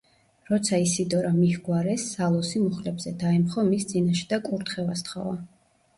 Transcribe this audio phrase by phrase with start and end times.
[0.51, 5.41] როცა ისიდორა მიჰგვარეს, სალოსი მუხლებზე დაემხო მის წინაშე და კურთხევა სთხოვა.